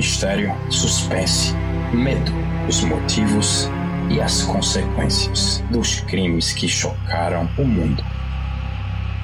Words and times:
Mistério, 0.00 0.56
suspense, 0.70 1.52
medo, 1.92 2.32
os 2.66 2.82
motivos 2.82 3.68
e 4.08 4.18
as 4.18 4.44
consequências 4.44 5.62
dos 5.70 6.00
crimes 6.00 6.54
que 6.54 6.66
chocaram 6.66 7.46
o 7.58 7.66
mundo. 7.66 8.02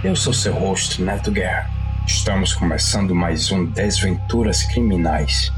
Eu 0.04 0.14
sou 0.14 0.34
seu 0.34 0.52
host, 0.52 1.00
Neto 1.00 1.32
Guerra. 1.32 1.70
Estamos 2.06 2.52
começando 2.52 3.14
mais 3.14 3.50
um 3.50 3.64
Desventuras 3.64 4.64
Criminais. 4.64 5.50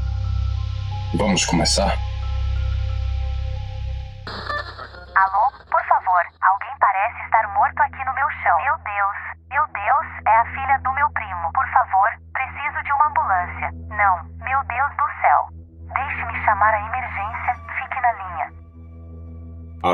Vamos 1.13 1.43
começar? 1.43 2.08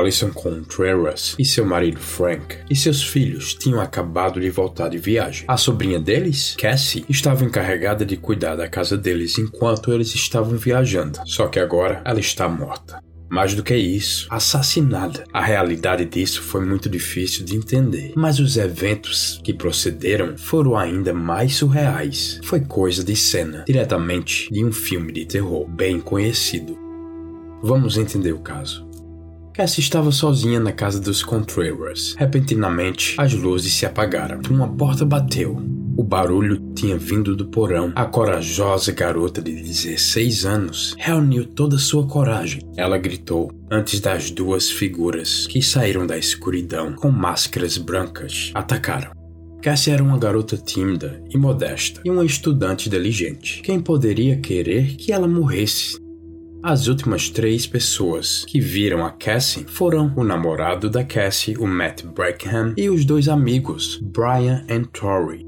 Alison 0.06 0.30
Contreras 0.30 1.34
e 1.36 1.44
seu 1.44 1.66
marido 1.66 1.98
Frank 1.98 2.58
e 2.70 2.76
seus 2.76 3.02
filhos 3.02 3.54
tinham 3.54 3.80
acabado 3.80 4.40
de 4.40 4.48
voltar 4.48 4.88
de 4.88 4.98
viagem. 4.98 5.44
A 5.48 5.56
sobrinha 5.56 5.98
deles, 5.98 6.54
Cassie, 6.56 7.04
estava 7.08 7.44
encarregada 7.44 8.06
de 8.06 8.16
cuidar 8.16 8.54
da 8.54 8.68
casa 8.68 8.96
deles 8.96 9.36
enquanto 9.36 9.92
eles 9.92 10.14
estavam 10.14 10.56
viajando. 10.56 11.18
Só 11.26 11.48
que 11.48 11.58
agora 11.58 12.02
ela 12.04 12.20
está 12.20 12.48
morta. 12.48 13.00
Mais 13.28 13.52
do 13.56 13.64
que 13.64 13.74
isso, 13.74 14.28
assassinada. 14.30 15.24
A 15.32 15.42
realidade 15.42 16.04
disso 16.04 16.40
foi 16.40 16.64
muito 16.64 16.88
difícil 16.88 17.44
de 17.44 17.56
entender, 17.56 18.12
mas 18.14 18.38
os 18.38 18.56
eventos 18.56 19.40
que 19.42 19.52
procederam 19.52 20.38
foram 20.38 20.78
ainda 20.78 21.12
mais 21.12 21.56
surreais. 21.56 22.38
Foi 22.44 22.60
coisa 22.60 23.02
de 23.02 23.16
cena, 23.16 23.64
diretamente 23.66 24.48
de 24.52 24.64
um 24.64 24.70
filme 24.70 25.12
de 25.12 25.26
terror 25.26 25.66
bem 25.68 25.98
conhecido. 25.98 26.78
Vamos 27.60 27.98
entender 27.98 28.32
o 28.32 28.38
caso. 28.38 28.85
Cassie 29.56 29.80
estava 29.80 30.12
sozinha 30.12 30.60
na 30.60 30.70
casa 30.70 31.00
dos 31.00 31.22
Contreras. 31.22 32.14
Repentinamente, 32.18 33.14
as 33.16 33.32
luzes 33.32 33.72
se 33.72 33.86
apagaram. 33.86 34.42
Uma 34.50 34.68
porta 34.68 35.02
bateu. 35.02 35.56
O 35.96 36.04
barulho 36.04 36.60
tinha 36.74 36.98
vindo 36.98 37.34
do 37.34 37.46
porão. 37.46 37.90
A 37.94 38.04
corajosa 38.04 38.92
garota 38.92 39.40
de 39.40 39.54
16 39.54 40.44
anos 40.44 40.94
reuniu 40.98 41.46
toda 41.46 41.78
sua 41.78 42.06
coragem. 42.06 42.60
Ela 42.76 42.98
gritou 42.98 43.50
antes 43.70 43.98
das 43.98 44.30
duas 44.30 44.70
figuras 44.70 45.46
que 45.46 45.62
saíram 45.62 46.06
da 46.06 46.18
escuridão 46.18 46.92
com 46.92 47.10
máscaras 47.10 47.78
brancas 47.78 48.50
atacaram. 48.54 49.12
Cassie 49.62 49.90
era 49.90 50.02
uma 50.02 50.18
garota 50.18 50.58
tímida 50.58 51.24
e 51.30 51.38
modesta 51.38 52.02
e 52.04 52.10
uma 52.10 52.26
estudante 52.26 52.88
inteligente. 52.88 53.62
Quem 53.62 53.80
poderia 53.80 54.36
querer 54.36 54.96
que 54.96 55.12
ela 55.12 55.26
morresse? 55.26 55.96
As 56.68 56.88
últimas 56.88 57.30
três 57.30 57.64
pessoas 57.64 58.44
que 58.44 58.58
viram 58.58 59.06
a 59.06 59.12
Cassie 59.12 59.64
foram 59.68 60.12
o 60.16 60.24
namorado 60.24 60.90
da 60.90 61.04
Cassie, 61.04 61.56
o 61.56 61.64
Matt 61.64 62.02
Brackham, 62.02 62.74
e 62.76 62.90
os 62.90 63.04
dois 63.04 63.28
amigos, 63.28 64.00
Brian 64.02 64.64
e 64.68 64.80
Tori. 64.86 65.46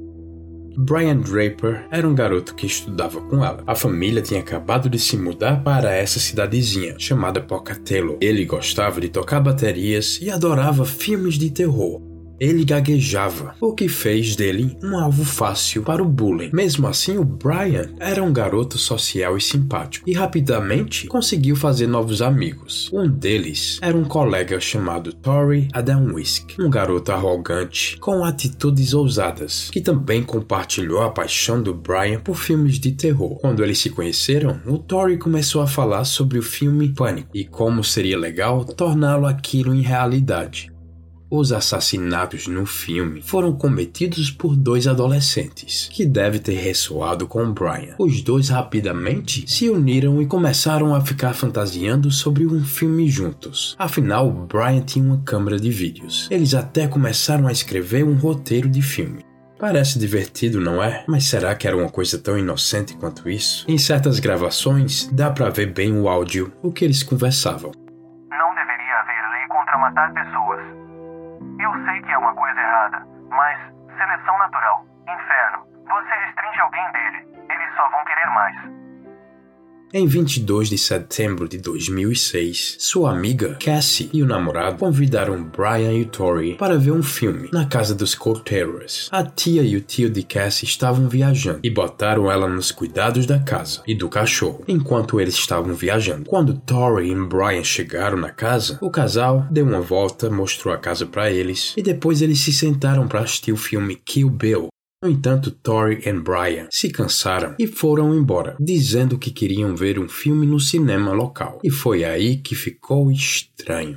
Brian 0.77 1.17
Draper 1.17 1.89
era 1.91 2.09
um 2.09 2.15
garoto 2.15 2.55
que 2.55 2.67
estudava 2.67 3.21
com 3.23 3.45
ela. 3.45 3.65
A 3.67 3.75
família 3.75 4.23
tinha 4.23 4.39
acabado 4.39 4.89
de 4.89 4.97
se 4.97 5.17
mudar 5.17 5.65
para 5.65 5.93
essa 5.93 6.21
cidadezinha 6.21 6.95
chamada 7.01 7.41
Pocatello. 7.41 8.17
Ele 8.21 8.45
gostava 8.45 9.01
de 9.01 9.09
tocar 9.09 9.41
baterias 9.41 10.21
e 10.23 10.31
adorava 10.31 10.85
filmes 10.85 11.35
de 11.35 11.51
terror. 11.51 12.01
Ele 12.41 12.65
gaguejava, 12.65 13.55
o 13.61 13.75
que 13.75 13.89
fez 13.89 14.37
dele 14.37 14.77
um 14.83 14.97
alvo 14.97 15.25
fácil 15.25 15.83
para 15.83 16.03
o 16.03 16.09
bullying. 16.09 16.51
Mesmo 16.53 16.87
assim, 16.87 17.19
o 17.19 17.25
Brian 17.25 17.91
era 17.99 18.23
um 18.23 18.33
garoto 18.33 18.79
social 18.79 19.37
e 19.37 19.41
simpático 19.41 20.09
e 20.09 20.13
rapidamente 20.13 21.07
conseguiu 21.07 21.57
fazer 21.57 21.87
novos 21.87 22.23
amigos. 22.23 22.91
Um 22.93 23.09
deles 23.09 23.79
era 23.83 23.97
um 23.97 24.05
colega 24.05 24.61
chamado 24.61 25.13
Tori 25.13 25.69
Adamwisk, 25.73 26.57
um 26.59 26.71
garoto 26.71 27.13
arrogante 27.13 27.97
com 27.99 28.25
atitudes 28.25 28.95
ousadas, 28.95 29.69
que 29.71 29.81
também 29.81 30.23
compartilhou 30.23 31.03
a 31.03 31.11
paixão 31.11 31.63
do 31.63 31.75
Brian 31.75 32.21
por 32.21 32.37
filmes 32.37 32.79
de 32.79 32.93
terror. 32.93 33.39
Quando 33.41 33.65
eles 33.65 33.79
se 33.79 33.91
conheceram, 33.91 34.61
o 34.67 34.79
Tori 34.79 35.19
começou 35.19 35.61
a 35.61 35.67
falar 35.67 36.05
sobre 36.05 36.39
o 36.39 36.43
filme 36.43 36.95
Pânico 36.95 37.31
e 37.35 37.45
como 37.45 37.83
seria 37.83 38.19
legal 38.19 38.65
torná-lo 38.65 39.27
aquilo 39.27 39.75
em 39.75 39.83
realidade. 39.83 40.71
Os 41.31 41.53
assassinatos 41.53 42.47
no 42.47 42.65
filme 42.65 43.21
foram 43.21 43.53
cometidos 43.53 44.31
por 44.31 44.57
dois 44.57 44.89
adolescentes, 44.89 45.91
que 45.93 46.07
deve 46.07 46.39
ter 46.39 46.55
ressoado 46.55 47.27
com 47.29 47.53
Brian. 47.53 47.95
Os 47.99 48.23
dois 48.23 48.49
rapidamente 48.49 49.45
se 49.47 49.69
uniram 49.69 50.23
e 50.23 50.27
começaram 50.27 50.95
a 50.95 51.03
ficar 51.03 51.35
fantasiando 51.35 52.11
sobre 52.11 52.47
um 52.47 52.65
filme 52.65 53.11
juntos. 53.11 53.77
Afinal, 53.79 54.31
Brian 54.31 54.81
tinha 54.81 55.05
uma 55.05 55.23
câmera 55.23 55.61
de 55.61 55.71
vídeos. 55.71 56.29
Eles 56.31 56.55
até 56.55 56.89
começaram 56.89 57.47
a 57.47 57.53
escrever 57.53 58.05
um 58.05 58.17
roteiro 58.17 58.67
de 58.69 58.81
filme. 58.81 59.23
Parece 59.59 59.99
divertido, 59.99 60.63
não 60.63 60.83
é? 60.83 61.05
Mas 61.07 61.25
será 61.25 61.55
que 61.55 61.69
era 61.69 61.77
uma 61.77 61.91
coisa 61.91 62.17
tão 62.17 62.39
inocente 62.39 62.97
quanto 62.97 63.29
isso? 63.29 63.67
Em 63.69 63.77
certas 63.77 64.19
gravações, 64.19 65.11
dá 65.13 65.31
para 65.31 65.51
ver 65.51 65.75
bem 65.75 65.93
o 65.93 66.09
áudio, 66.09 66.51
o 66.63 66.73
que 66.73 66.87
eles 66.87 67.03
conversavam. 67.03 67.73
Não 68.31 68.55
deveria 68.55 68.95
haver 69.01 69.31
lei 69.33 69.47
contra 69.49 69.77
matar 69.77 70.15
pessoas. 70.15 70.48
Mas 73.31 73.59
seleção 73.97 74.39
natural, 74.39 74.85
Em 79.91 80.07
22 80.07 80.69
de 80.69 80.77
setembro 80.77 81.49
de 81.49 81.57
2006, 81.57 82.77
sua 82.79 83.11
amiga 83.11 83.55
Cassie 83.55 84.11
e 84.13 84.23
o 84.23 84.27
namorado 84.27 84.77
convidaram 84.77 85.43
Brian 85.43 85.95
e 85.95 86.05
Tori 86.05 86.57
para 86.57 86.77
ver 86.77 86.91
um 86.91 87.03
filme 87.03 87.49
na 87.51 87.65
casa 87.65 87.95
dos 87.95 88.15
Corteras. 88.15 89.09
A 89.11 89.25
tia 89.25 89.63
e 89.63 89.77
o 89.77 89.81
tio 89.81 90.11
de 90.11 90.23
Cassie 90.23 90.67
estavam 90.69 91.09
viajando 91.09 91.61
e 91.63 91.71
botaram 91.71 92.31
ela 92.31 92.47
nos 92.47 92.71
cuidados 92.71 93.25
da 93.25 93.39
casa 93.39 93.83
e 93.87 93.95
do 93.95 94.11
cachorro 94.11 94.63
enquanto 94.69 95.19
eles 95.19 95.35
estavam 95.35 95.73
viajando. 95.73 96.29
Quando 96.29 96.59
Tori 96.59 97.11
e 97.11 97.15
Brian 97.15 97.65
chegaram 97.65 98.19
na 98.19 98.31
casa, 98.31 98.77
o 98.83 98.91
casal 98.91 99.47
deu 99.51 99.65
uma 99.65 99.81
volta, 99.81 100.29
mostrou 100.29 100.75
a 100.75 100.77
casa 100.77 101.07
para 101.07 101.31
eles 101.31 101.73
e 101.79 101.83
depois 101.83 102.21
eles 102.21 102.41
se 102.41 102.53
sentaram 102.53 103.09
para 103.09 103.21
assistir 103.21 103.53
o 103.53 103.57
filme 103.57 103.97
Kill 103.97 104.29
Bill 104.29 104.69
no 105.01 105.09
entanto, 105.09 105.53
Tori 105.53 106.03
e 106.05 106.13
Brian 106.13 106.67
se 106.73 106.91
cansaram 106.91 107.55
e 107.57 107.69
foram 107.69 108.13
embora, 108.13 108.57
dizendo 108.59 109.17
que 109.17 109.31
queriam 109.31 109.77
ver 109.77 109.97
um 109.97 110.09
filme 110.09 110.45
no 110.45 110.59
cinema 110.59 111.13
local. 111.13 111.61
E 111.63 111.71
foi 111.71 112.05
aí 112.05 112.39
que 112.39 112.57
ficou 112.57 113.09
estranho. 113.13 113.97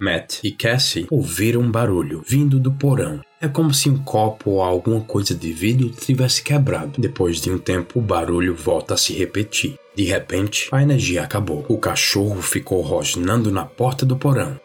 Matt 0.00 0.40
e 0.42 0.50
Cassie 0.50 1.06
ouviram 1.08 1.60
um 1.60 1.70
barulho 1.70 2.20
vindo 2.26 2.58
do 2.58 2.72
porão. 2.72 3.20
É 3.40 3.46
como 3.46 3.72
se 3.72 3.88
um 3.88 4.02
copo 4.02 4.50
ou 4.50 4.62
alguma 4.62 5.00
coisa 5.00 5.34
de 5.34 5.52
vidro 5.52 5.88
tivesse 5.90 6.42
quebrado. 6.42 7.00
Depois 7.00 7.40
de 7.40 7.50
um 7.50 7.58
tempo, 7.58 8.00
o 8.00 8.02
barulho 8.02 8.56
volta 8.56 8.94
a 8.94 8.96
se 8.96 9.12
repetir. 9.14 9.78
De 9.94 10.02
repente, 10.04 10.68
a 10.72 10.82
energia 10.82 11.22
acabou. 11.22 11.64
O 11.68 11.78
cachorro 11.78 12.42
ficou 12.42 12.82
rosnando 12.82 13.52
na 13.52 13.64
porta 13.64 14.04
do 14.04 14.16
porão 14.16 14.58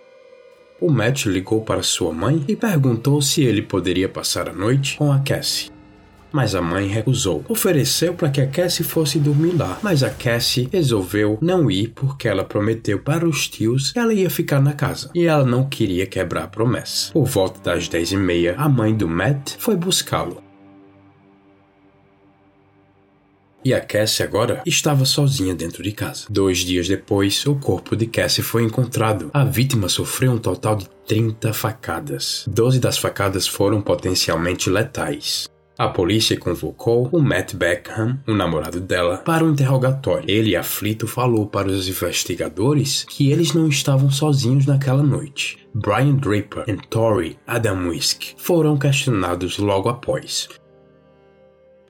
o 0.82 0.90
Matt 0.90 1.28
ligou 1.28 1.62
para 1.62 1.84
sua 1.84 2.12
mãe 2.12 2.44
e 2.48 2.56
perguntou 2.56 3.22
se 3.22 3.44
ele 3.44 3.62
poderia 3.62 4.10
passar 4.10 4.50
a 4.50 4.54
noite 4.54 4.98
com 4.98 5.12
a 5.12 5.20
Cassie. 5.20 5.70
Mas 6.32 6.56
a 6.56 6.62
mãe 6.62 6.88
recusou. 6.88 7.44
Ofereceu 7.48 8.14
para 8.14 8.30
que 8.30 8.42
a 8.42 8.48
Cassie 8.48 8.86
fosse 8.86 9.20
dormir 9.20 9.52
lá, 9.52 9.78
mas 9.84 10.02
a 10.02 10.10
Cassie 10.10 10.68
resolveu 10.72 11.38
não 11.42 11.70
ir 11.70 11.90
porque 11.90 12.28
ela 12.28 12.44
prometeu 12.44 13.00
para 13.00 13.28
os 13.28 13.48
tios 13.48 13.92
que 13.92 14.00
ela 14.00 14.14
ia 14.14 14.30
ficar 14.30 14.62
na 14.62 14.74
casa 14.74 15.12
e 15.14 15.26
ela 15.26 15.46
não 15.46 15.66
queria 15.68 16.08
quebrar 16.08 16.46
a 16.46 16.48
promessa. 16.48 17.12
Por 17.12 17.26
volta 17.26 17.60
das 17.62 17.88
dez 17.88 18.12
e 18.12 18.18
meia, 18.18 18.56
a 18.58 18.68
mãe 18.68 18.96
do 18.96 19.08
Matt 19.08 19.56
foi 19.60 19.76
buscá-lo. 19.76 20.51
E 23.64 23.74
a 23.74 23.80
Cassie 23.80 24.24
agora 24.24 24.62
estava 24.66 25.06
sozinha 25.06 25.54
dentro 25.54 25.84
de 25.84 25.92
casa. 25.92 26.26
Dois 26.30 26.60
dias 26.60 26.88
depois, 26.88 27.46
o 27.46 27.56
corpo 27.56 27.96
de 27.96 28.08
Cassie 28.08 28.44
foi 28.44 28.64
encontrado. 28.64 29.30
A 29.34 29.44
vítima 29.44 29.88
sofreu 29.88 30.32
um 30.32 30.38
total 30.38 30.76
de 30.76 30.90
30 31.08 31.54
facadas. 31.54 32.46
Doze 32.48 32.80
das 32.80 32.98
facadas 32.98 33.48
foram 33.48 33.82
potencialmente 33.82 34.70
letais. 34.70 35.48
A 35.78 35.88
polícia 35.88 36.38
convocou 36.38 37.10
o 37.12 37.20
Matt 37.20 37.56
Beckham, 37.56 38.20
o 38.28 38.34
namorado 38.34 38.80
dela, 38.80 39.18
para 39.18 39.44
um 39.44 39.52
interrogatório. 39.52 40.30
Ele, 40.30 40.56
aflito, 40.56 41.08
falou 41.08 41.48
para 41.48 41.70
os 41.70 41.88
investigadores 41.88 43.04
que 43.10 43.32
eles 43.32 43.54
não 43.54 43.68
estavam 43.68 44.12
sozinhos 44.12 44.66
naquela 44.66 45.02
noite. 45.02 45.58
Brian 45.74 46.18
Draper 46.18 46.66
e 46.68 46.76
Tori 46.88 47.40
Adamwisk 47.48 48.34
foram 48.38 48.78
questionados 48.78 49.58
logo 49.58 49.90
após. 49.90 50.50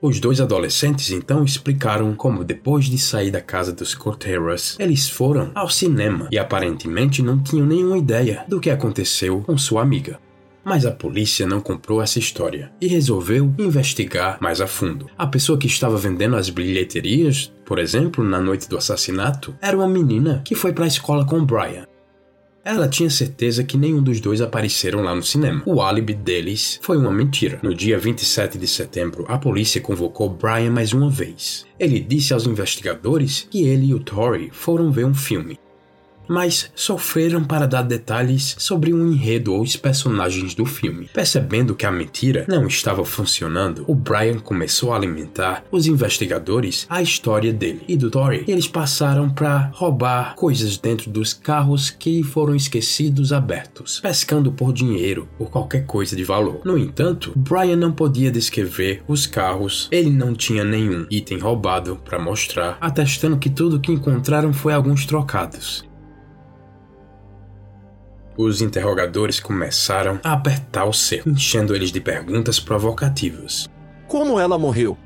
Os 0.02 0.18
dois 0.18 0.40
adolescentes 0.40 1.12
então 1.12 1.44
explicaram 1.44 2.12
como, 2.12 2.42
depois 2.42 2.86
de 2.86 2.98
sair 2.98 3.30
da 3.30 3.40
casa 3.40 3.72
dos 3.72 3.94
Corteras, 3.94 4.76
eles 4.80 5.08
foram 5.08 5.52
ao 5.54 5.70
cinema 5.70 6.26
e 6.32 6.40
aparentemente 6.40 7.22
não 7.22 7.40
tinham 7.40 7.64
nenhuma 7.64 7.96
ideia 7.96 8.44
do 8.48 8.58
que 8.58 8.68
aconteceu 8.68 9.42
com 9.42 9.56
sua 9.56 9.80
amiga. 9.80 10.18
Mas 10.64 10.84
a 10.84 10.90
polícia 10.90 11.46
não 11.46 11.60
comprou 11.60 12.02
essa 12.02 12.18
história 12.18 12.72
e 12.80 12.88
resolveu 12.88 13.54
investigar 13.56 14.38
mais 14.40 14.60
a 14.60 14.66
fundo. 14.66 15.08
A 15.16 15.24
pessoa 15.28 15.56
que 15.56 15.68
estava 15.68 15.96
vendendo 15.96 16.34
as 16.34 16.50
bilheterias, 16.50 17.52
por 17.64 17.78
exemplo, 17.78 18.24
na 18.24 18.40
noite 18.40 18.68
do 18.68 18.76
assassinato, 18.76 19.54
era 19.62 19.76
uma 19.76 19.86
menina 19.86 20.42
que 20.44 20.56
foi 20.56 20.72
para 20.72 20.84
a 20.84 20.88
escola 20.88 21.24
com 21.24 21.44
Brian. 21.44 21.86
Ela 22.64 22.88
tinha 22.88 23.10
certeza 23.10 23.64
que 23.64 23.76
nenhum 23.76 24.00
dos 24.00 24.20
dois 24.20 24.40
apareceram 24.40 25.02
lá 25.02 25.14
no 25.14 25.22
cinema. 25.22 25.62
O 25.66 25.82
álibi 25.82 26.14
deles 26.14 26.78
foi 26.80 26.96
uma 26.96 27.10
mentira. 27.10 27.58
No 27.60 27.74
dia 27.74 27.98
27 27.98 28.56
de 28.56 28.68
setembro, 28.68 29.24
a 29.28 29.36
polícia 29.36 29.80
convocou 29.80 30.28
Brian 30.28 30.70
mais 30.70 30.92
uma 30.92 31.10
vez. 31.10 31.66
Ele 31.78 31.98
disse 31.98 32.32
aos 32.32 32.46
investigadores 32.46 33.48
que 33.50 33.64
ele 33.64 33.86
e 33.86 33.94
o 33.94 33.98
Tory 33.98 34.50
foram 34.52 34.92
ver 34.92 35.04
um 35.04 35.14
filme 35.14 35.58
mas 36.28 36.70
sofreram 36.74 37.44
para 37.44 37.66
dar 37.66 37.82
detalhes 37.82 38.54
sobre 38.58 38.92
o 38.92 39.12
enredo 39.12 39.52
ou 39.52 39.62
os 39.62 39.76
personagens 39.76 40.54
do 40.54 40.64
filme. 40.64 41.08
Percebendo 41.12 41.74
que 41.74 41.86
a 41.86 41.92
mentira 41.92 42.44
não 42.48 42.66
estava 42.66 43.04
funcionando, 43.04 43.84
o 43.86 43.94
Brian 43.94 44.38
começou 44.38 44.92
a 44.92 44.96
alimentar 44.96 45.64
os 45.70 45.86
investigadores 45.86 46.86
a 46.88 47.02
história 47.02 47.52
dele 47.52 47.82
e 47.88 47.96
do 47.96 48.10
Tori. 48.10 48.44
Eles 48.46 48.68
passaram 48.68 49.30
para 49.30 49.70
roubar 49.74 50.34
coisas 50.34 50.76
dentro 50.76 51.10
dos 51.10 51.32
carros 51.32 51.90
que 51.90 52.22
foram 52.22 52.54
esquecidos 52.54 53.32
abertos, 53.32 54.00
pescando 54.00 54.52
por 54.52 54.72
dinheiro 54.72 55.28
ou 55.38 55.46
qualquer 55.46 55.86
coisa 55.86 56.16
de 56.16 56.24
valor. 56.24 56.60
No 56.64 56.78
entanto, 56.78 57.32
Brian 57.36 57.76
não 57.76 57.92
podia 57.92 58.30
descrever 58.30 59.02
os 59.06 59.26
carros, 59.26 59.88
ele 59.90 60.10
não 60.10 60.34
tinha 60.34 60.64
nenhum 60.64 61.06
item 61.10 61.38
roubado 61.38 62.00
para 62.04 62.18
mostrar, 62.18 62.76
atestando 62.80 63.38
que 63.38 63.50
tudo 63.50 63.80
que 63.80 63.92
encontraram 63.92 64.52
foi 64.52 64.72
alguns 64.72 65.06
trocados. 65.06 65.91
Os 68.36 68.62
interrogadores 68.62 69.38
começaram 69.38 70.18
a 70.24 70.32
apertar 70.32 70.84
o 70.84 70.92
cerco, 70.92 71.28
enchendo 71.28 71.74
eles 71.74 71.92
de 71.92 72.00
perguntas 72.00 72.58
provocativas. 72.58 73.68
Como 74.08 74.40
ela 74.40 74.58
morreu? 74.58 74.96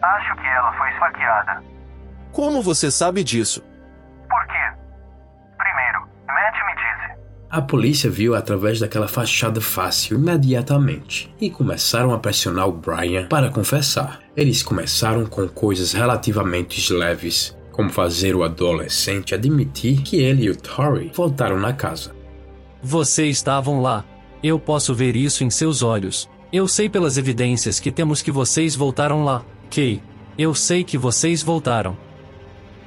Acho 0.00 0.36
que 0.36 0.46
ela 0.46 0.72
foi 0.76 0.90
esfaqueada. 0.90 1.62
Como 2.32 2.62
você 2.62 2.90
sabe 2.90 3.24
disso? 3.24 3.62
Por 4.28 4.46
quê? 4.46 4.72
Primeiro, 5.58 6.00
Matt 6.26 6.54
me 6.66 6.74
disse. 6.76 7.22
A 7.50 7.60
polícia 7.60 8.08
viu 8.08 8.34
através 8.34 8.80
daquela 8.80 9.06
fachada 9.08 9.60
fácil 9.60 10.16
imediatamente 10.16 11.34
e 11.40 11.50
começaram 11.50 12.14
a 12.14 12.18
pressionar 12.18 12.68
o 12.68 12.72
Brian 12.72 13.26
para 13.28 13.50
confessar. 13.50 14.20
Eles 14.36 14.62
começaram 14.62 15.26
com 15.26 15.46
coisas 15.48 15.92
relativamente 15.92 16.92
leves, 16.92 17.56
como 17.72 17.90
fazer 17.90 18.36
o 18.36 18.44
adolescente 18.44 19.34
admitir 19.34 20.02
que 20.02 20.16
ele 20.16 20.44
e 20.44 20.50
o 20.50 20.56
Tori 20.56 21.10
voltaram 21.14 21.58
na 21.58 21.72
casa. 21.72 22.14
Vocês 22.82 23.38
estavam 23.38 23.80
lá. 23.80 24.04
Eu 24.42 24.58
posso 24.58 24.94
ver 24.94 25.16
isso 25.16 25.42
em 25.42 25.50
seus 25.50 25.82
olhos. 25.82 26.28
Eu 26.52 26.68
sei 26.68 26.88
pelas 26.88 27.16
evidências 27.16 27.80
que 27.80 27.90
temos 27.90 28.20
que 28.20 28.30
vocês 28.30 28.76
voltaram 28.76 29.24
lá. 29.24 29.44
Kay, 29.70 30.02
eu 30.36 30.54
sei 30.54 30.84
que 30.84 30.98
vocês 30.98 31.42
voltaram. 31.42 31.96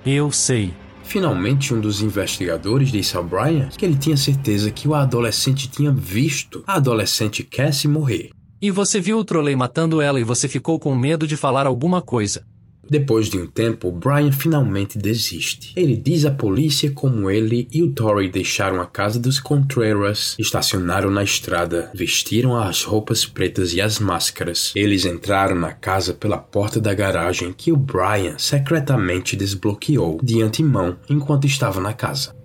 Eu 0.06 0.32
sei. 0.32 0.74
Finalmente, 1.04 1.74
um 1.74 1.80
dos 1.80 2.02
investigadores 2.02 2.92
disse 2.92 3.16
ao 3.16 3.24
Brian 3.24 3.70
que 3.70 3.86
ele 3.86 3.96
tinha 3.96 4.18
certeza 4.18 4.72
que 4.72 4.88
o 4.88 4.94
adolescente 4.94 5.70
tinha 5.70 5.92
visto 5.92 6.64
a 6.68 6.76
adolescente 6.76 7.44
Cassie 7.44 7.90
morrer. 7.90 8.31
E 8.62 8.72
você 8.72 9.00
viu 9.00 9.20
o 9.20 9.26
trolei 9.26 9.56
matando 9.56 10.02
ela 10.02 10.20
e 10.20 10.24
você 10.24 10.48
ficou 10.48 10.80
com 10.80 10.96
medo 10.96 11.28
de 11.28 11.38
falar 11.38 11.68
alguma 11.68 12.02
coisa. 12.02 12.44
Depois 12.90 13.28
de 13.28 13.38
um 13.38 13.48
tempo, 13.48 13.92
Brian 13.92 14.32
finalmente 14.32 14.98
desiste. 14.98 15.74
Ele 15.76 15.96
diz 15.96 16.26
à 16.26 16.32
polícia 16.32 16.92
como 16.92 17.30
ele 17.30 17.68
e 17.72 17.82
o 17.82 17.92
Tory 17.92 18.30
deixaram 18.30 18.80
a 18.80 18.86
casa 18.86 19.20
dos 19.20 19.40
Contreras, 19.40 20.36
estacionaram 20.40 21.10
na 21.10 21.24
estrada, 21.24 21.92
vestiram 21.94 22.56
as 22.56 22.84
roupas 22.84 23.26
pretas 23.26 23.74
e 23.74 23.82
as 23.82 24.00
máscaras. 24.00 24.72
Eles 24.76 25.06
entraram 25.06 25.56
na 25.56 25.74
casa 25.74 26.14
pela 26.14 26.38
porta 26.38 26.80
da 26.80 26.94
garagem 26.94 27.54
que 27.54 27.72
o 27.72 27.78
Brian 27.78 28.38
secretamente 28.38 29.36
desbloqueou 29.36 30.20
de 30.22 30.42
antemão 30.42 30.98
enquanto 31.10 31.46
estava 31.46 31.81
na 31.81 31.94
casa. 31.94 32.36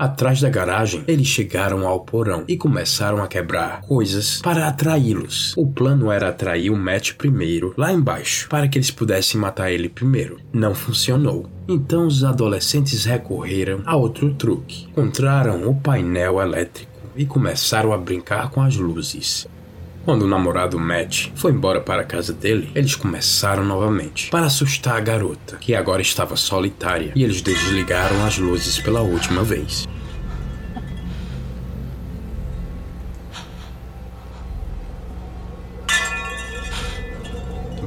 Atrás 0.00 0.40
da 0.40 0.48
garagem, 0.48 1.04
eles 1.06 1.26
chegaram 1.26 1.86
ao 1.86 2.00
porão 2.00 2.42
e 2.48 2.56
começaram 2.56 3.22
a 3.22 3.28
quebrar 3.28 3.82
coisas 3.82 4.40
para 4.40 4.66
atraí-los. 4.66 5.52
O 5.58 5.66
plano 5.66 6.10
era 6.10 6.30
atrair 6.30 6.70
o 6.70 6.74
Matt 6.74 7.12
primeiro, 7.16 7.74
lá 7.76 7.92
embaixo, 7.92 8.48
para 8.48 8.66
que 8.66 8.78
eles 8.78 8.90
pudessem 8.90 9.38
matar 9.38 9.70
ele 9.70 9.90
primeiro. 9.90 10.40
Não 10.54 10.74
funcionou. 10.74 11.50
Então 11.68 12.06
os 12.06 12.24
adolescentes 12.24 13.04
recorreram 13.04 13.82
a 13.84 13.94
outro 13.94 14.32
truque. 14.32 14.86
Encontraram 14.86 15.68
o 15.68 15.74
painel 15.74 16.40
elétrico 16.40 16.90
e 17.14 17.26
começaram 17.26 17.92
a 17.92 17.98
brincar 17.98 18.48
com 18.48 18.62
as 18.62 18.76
luzes. 18.76 19.46
Quando 20.04 20.22
o 20.22 20.26
namorado 20.26 20.78
Matt 20.78 21.28
foi 21.34 21.52
embora 21.52 21.80
para 21.80 22.02
a 22.02 22.04
casa 22.04 22.32
dele, 22.32 22.70
eles 22.74 22.94
começaram 22.94 23.62
novamente 23.62 24.30
para 24.30 24.46
assustar 24.46 24.96
a 24.96 25.00
garota, 25.00 25.56
que 25.56 25.74
agora 25.74 26.00
estava 26.00 26.36
solitária, 26.36 27.12
e 27.14 27.22
eles 27.22 27.42
desligaram 27.42 28.24
as 28.24 28.38
luzes 28.38 28.78
pela 28.80 29.02
última 29.02 29.44
vez. 29.44 29.86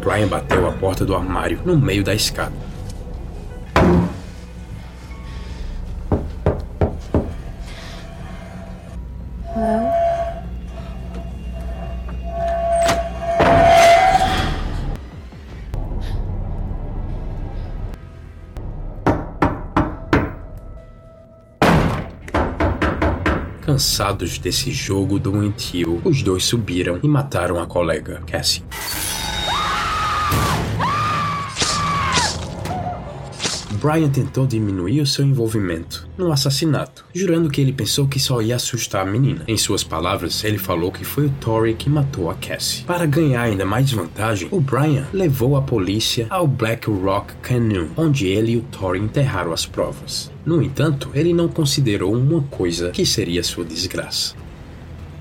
Brian 0.04 0.28
bateu 0.28 0.68
a 0.68 0.72
porta 0.74 1.06
do 1.06 1.16
armário 1.16 1.62
no 1.66 1.78
meio 1.78 2.04
da 2.04 2.14
escada. 2.14 2.54
Cansados 23.94 24.40
desse 24.40 24.72
jogo 24.72 25.20
doentio, 25.20 26.02
os 26.04 26.24
dois 26.24 26.46
subiram 26.46 27.00
e 27.04 27.08
mataram 27.08 27.62
a 27.62 27.68
colega, 27.68 28.24
Cassie. 28.26 28.64
Brian 33.84 34.08
tentou 34.08 34.48
diminuir 34.48 35.02
o 35.02 35.06
seu 35.06 35.26
envolvimento 35.26 36.08
no 36.18 36.32
assassinato, 36.32 37.04
jurando 37.14 37.50
que 37.50 37.60
ele 37.60 37.74
pensou 37.74 38.08
que 38.08 38.18
só 38.18 38.42
ia 38.42 38.56
assustar 38.56 39.06
a 39.06 39.12
menina. 39.12 39.44
Em 39.46 39.58
suas 39.58 39.84
palavras, 39.84 40.42
ele 40.46 40.58
falou 40.58 40.90
que 40.90 41.04
foi 41.04 41.26
o 41.26 41.30
Tory 41.42 41.74
que 41.74 41.90
matou 41.90 42.32
a 42.32 42.36
Cassie. 42.36 42.86
Para 42.86 43.06
ganhar 43.06 43.42
ainda 43.42 43.66
mais 43.66 43.92
vantagem, 43.92 44.48
o 44.52 44.62
Brian 44.62 45.06
levou 45.12 45.58
a 45.58 45.62
polícia 45.62 46.28
ao 46.30 46.48
Black 46.48 46.90
Rock 46.90 47.34
Canyon, 47.42 47.88
onde 47.98 48.26
ele 48.26 48.54
e 48.54 48.58
o 48.58 48.62
Tory 48.62 49.00
enterraram 49.00 49.52
as 49.52 49.66
provas. 49.66 50.32
No 50.46 50.62
entanto, 50.62 51.10
ele 51.14 51.34
não 51.34 51.50
considerou 51.50 52.14
uma 52.14 52.42
coisa 52.44 52.90
que 52.92 53.06
seria 53.06 53.44
sua 53.44 53.66
desgraça. 53.66 54.34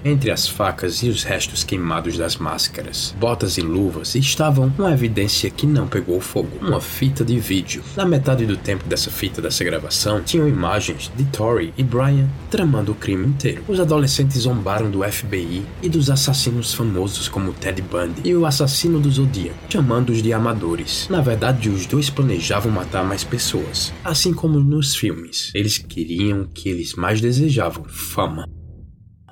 Entre 0.05 0.31
as 0.31 0.49
facas 0.49 1.03
e 1.03 1.09
os 1.09 1.23
restos 1.23 1.63
queimados 1.63 2.19
das 2.19 2.37
máscaras, 2.37 3.15
botas 3.19 3.57
e 3.57 3.61
luvas 3.61 4.15
estavam 4.15 4.73
uma 4.77 4.93
evidência 4.93 5.51
que 5.51 5.67
não 5.67 5.87
pegou 5.87 6.21
fogo: 6.21 6.59
uma 6.61 6.81
fita 6.81 7.25
de 7.25 7.39
vídeo. 7.39 7.83
Na 7.97 8.05
metade 8.05 8.45
do 8.45 8.57
tempo 8.57 8.85
dessa 8.89 9.11
fita 9.11 9.41
dessa 9.41 9.63
gravação, 9.63 10.23
tinham 10.23 10.49
imagens 10.49 11.11
de 11.17 11.25
Tori 11.27 11.73
e 11.77 11.85
Brian 11.85 12.29
tramando 12.51 12.93
o 12.93 12.95
crime 12.97 13.27
inteiro. 13.27 13.63
Os 13.69 13.79
adolescentes 13.79 14.43
zombaram 14.43 14.91
do 14.91 15.03
FBI 15.05 15.65
e 15.83 15.89
dos 15.89 16.11
assassinos 16.11 16.75
famosos 16.75 17.29
como 17.29 17.53
Ted 17.53 17.81
Bundy 17.83 18.23
e 18.25 18.35
o 18.35 18.45
assassino 18.45 19.01
do 19.01 19.11
Zodíaco, 19.11 19.57
chamando-os 19.71 20.23
de 20.23 20.33
amadores. 20.33 21.07
Na 21.09 21.21
verdade, 21.21 21.69
os 21.69 21.87
dois 21.87 22.11
planejavam 22.11 22.73
matar 22.73 23.05
mais 23.05 23.25
pessoas, 23.25 23.93
assim 24.05 24.35
como 24.35 24.59
nos 24.59 24.97
filmes. 24.97 25.51
Eles 25.55 25.79
queriam 25.79 26.43
o 26.43 26.49
que 26.49 26.69
eles 26.69 26.95
mais 26.95 27.21
desejavam: 27.21 27.85
fama. 27.85 28.49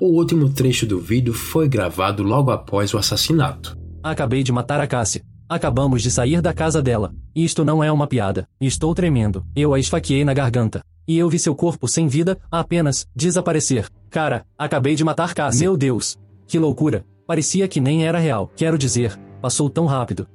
O 0.01 0.07
último 0.07 0.49
trecho 0.49 0.87
do 0.87 0.99
vídeo 0.99 1.35
foi 1.35 1.69
gravado 1.69 2.23
logo 2.23 2.51
após 2.51 2.95
o 2.95 2.97
assassinato. 2.97 3.77
Acabei 4.03 4.43
de 4.43 4.51
matar 4.51 4.81
a 4.81 4.87
Cássia. 4.87 5.21
Acabamos 5.47 6.01
de 6.01 6.11
sair 6.11 6.41
da 6.41 6.55
casa 6.55 6.81
dela. 6.81 7.13
Isto 7.37 7.67
não 7.67 7.85
é 7.85 7.93
uma 7.93 8.07
piada. 8.07 8.49
Estou 8.59 8.95
tremendo. 8.95 9.45
Eu 9.55 9.75
a 9.75 9.79
esfaqueei 9.79 10.25
na 10.25 10.33
garganta. 10.33 10.83
E 11.07 11.19
eu 11.19 11.29
vi 11.29 11.39
seu 11.39 11.55
corpo 11.55 11.87
sem 11.87 12.09
vida, 12.09 12.39
apenas, 12.51 13.07
desaparecer. 13.15 13.91
Cara, 14.09 14.47
acabei 14.57 14.95
de 14.95 15.05
matar 15.05 15.35
Cássia. 15.35 15.67
Meu 15.67 15.77
Deus. 15.77 16.17
Que 16.47 16.59
loucura. 16.59 17.05
Parecia 17.27 17.69
que 17.69 17.79
nem 17.79 18.07
era 18.07 18.19
real. 18.19 18.51
Quero 18.57 18.79
dizer, 18.79 19.21
passou 19.43 19.69
tão 19.69 19.85
rápido. 19.85 20.27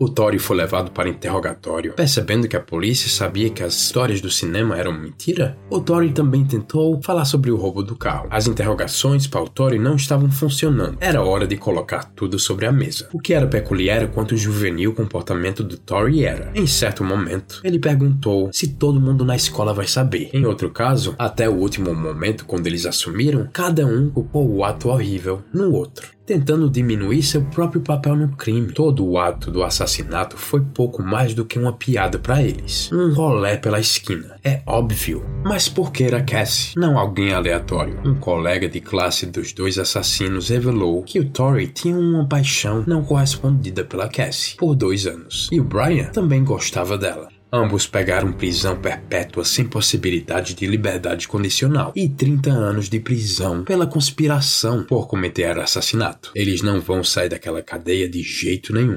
O 0.00 0.08
Tori 0.08 0.38
foi 0.38 0.56
levado 0.56 0.92
para 0.92 1.08
interrogatório, 1.08 1.92
percebendo 1.92 2.46
que 2.46 2.56
a 2.56 2.60
polícia 2.60 3.08
sabia 3.08 3.50
que 3.50 3.64
as 3.64 3.74
histórias 3.74 4.20
do 4.20 4.30
cinema 4.30 4.78
eram 4.78 4.92
mentira. 4.92 5.58
O 5.68 5.80
Tori 5.80 6.12
também 6.12 6.44
tentou 6.44 7.00
falar 7.02 7.24
sobre 7.24 7.50
o 7.50 7.56
roubo 7.56 7.82
do 7.82 7.96
carro. 7.96 8.28
As 8.30 8.46
interrogações 8.46 9.26
para 9.26 9.42
o 9.42 9.48
Tori 9.48 9.78
não 9.78 9.96
estavam 9.96 10.30
funcionando. 10.30 10.96
Era 11.00 11.22
hora 11.22 11.46
de 11.46 11.56
colocar 11.56 12.04
tudo 12.14 12.38
sobre 12.38 12.66
a 12.66 12.72
mesa. 12.72 13.08
O 13.12 13.18
que 13.18 13.34
era 13.34 13.46
peculiar 13.46 14.06
quanto 14.08 14.36
juvenil 14.36 14.92
o 14.92 14.94
comportamento 14.94 15.64
do 15.64 15.76
Tori 15.76 16.24
era. 16.24 16.52
Em 16.54 16.66
certo 16.66 17.02
momento, 17.02 17.60
ele 17.64 17.78
perguntou 17.78 18.50
se 18.52 18.68
todo 18.68 19.00
mundo 19.00 19.24
na 19.24 19.34
escola 19.34 19.74
vai 19.74 19.88
saber. 19.88 20.30
Em 20.32 20.46
outro 20.46 20.70
caso, 20.70 21.16
até 21.18 21.48
o 21.48 21.54
último 21.54 21.92
momento, 21.92 22.44
quando 22.44 22.68
eles 22.68 22.86
assumiram, 22.86 23.48
cada 23.52 23.84
um 23.84 24.10
culpou 24.10 24.48
o 24.48 24.64
ato 24.64 24.88
horrível 24.88 25.42
no 25.52 25.72
outro 25.72 26.17
tentando 26.28 26.68
diminuir 26.68 27.22
seu 27.22 27.40
próprio 27.40 27.80
papel 27.80 28.14
no 28.14 28.28
crime. 28.28 28.70
Todo 28.74 29.02
o 29.02 29.18
ato 29.18 29.50
do 29.50 29.62
assassinato 29.62 30.36
foi 30.36 30.60
pouco 30.60 31.02
mais 31.02 31.32
do 31.32 31.42
que 31.42 31.58
uma 31.58 31.72
piada 31.72 32.18
para 32.18 32.42
eles. 32.42 32.92
Um 32.92 33.14
rolé 33.14 33.56
pela 33.56 33.80
esquina. 33.80 34.36
É 34.44 34.60
óbvio. 34.66 35.24
Mas 35.42 35.70
por 35.70 35.90
que 35.90 36.04
era 36.04 36.22
Cassie? 36.22 36.74
Não 36.76 36.98
alguém 36.98 37.32
aleatório. 37.32 37.98
Um 38.04 38.14
colega 38.14 38.68
de 38.68 38.78
classe 38.78 39.24
dos 39.24 39.54
dois 39.54 39.78
assassinos 39.78 40.50
revelou 40.50 41.02
que 41.02 41.18
o 41.18 41.30
Tori 41.30 41.66
tinha 41.68 41.96
uma 41.96 42.26
paixão 42.26 42.84
não 42.86 43.02
correspondida 43.02 43.82
pela 43.82 44.06
Cassie 44.06 44.56
por 44.58 44.74
dois 44.74 45.06
anos. 45.06 45.48
E 45.50 45.58
o 45.58 45.64
Brian 45.64 46.10
também 46.10 46.44
gostava 46.44 46.98
dela. 46.98 47.37
Ambos 47.50 47.86
pegaram 47.86 48.30
prisão 48.30 48.76
perpétua 48.76 49.42
sem 49.42 49.64
possibilidade 49.64 50.54
de 50.54 50.66
liberdade 50.66 51.26
condicional 51.26 51.92
e 51.96 52.06
30 52.06 52.50
anos 52.50 52.90
de 52.90 53.00
prisão 53.00 53.64
pela 53.64 53.86
conspiração 53.86 54.84
por 54.84 55.08
cometer 55.08 55.58
assassinato. 55.58 56.30
Eles 56.34 56.60
não 56.60 56.78
vão 56.78 57.02
sair 57.02 57.30
daquela 57.30 57.62
cadeia 57.62 58.06
de 58.06 58.22
jeito 58.22 58.74
nenhum. 58.74 58.96